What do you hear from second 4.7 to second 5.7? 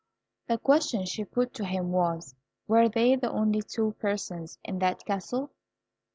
that castle?"